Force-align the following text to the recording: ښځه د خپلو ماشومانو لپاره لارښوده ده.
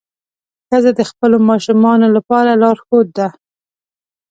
ښځه 0.67 0.91
د 0.95 1.01
خپلو 1.09 1.37
ماشومانو 1.49 2.07
لپاره 2.15 2.51
لارښوده 2.61 3.11
ده. 3.17 3.27